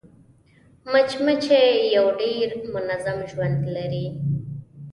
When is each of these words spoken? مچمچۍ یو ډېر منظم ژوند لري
مچمچۍ 0.91 1.67
یو 1.95 2.07
ډېر 2.19 2.47
منظم 2.73 3.17
ژوند 3.31 3.59
لري 3.75 4.05